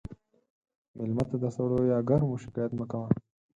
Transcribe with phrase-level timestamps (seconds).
[0.95, 3.07] مېلمه ته د سړو یا ګرمو شکایت مه کوه.